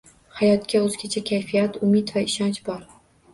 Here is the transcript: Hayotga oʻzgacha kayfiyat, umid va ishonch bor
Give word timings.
Hayotga 0.37 0.79
oʻzgacha 0.85 1.23
kayfiyat, 1.31 1.77
umid 1.89 2.15
va 2.17 2.25
ishonch 2.31 2.59
bor 2.73 2.83